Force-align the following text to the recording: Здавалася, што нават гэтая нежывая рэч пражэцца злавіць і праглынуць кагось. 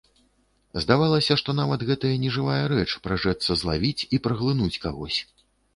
Здавалася, 0.83 1.33
што 1.41 1.49
нават 1.59 1.85
гэтая 1.91 2.15
нежывая 2.25 2.59
рэч 2.75 2.89
пражэцца 3.07 3.51
злавіць 3.65 4.07
і 4.17 4.23
праглынуць 4.27 4.77
кагось. 4.89 5.17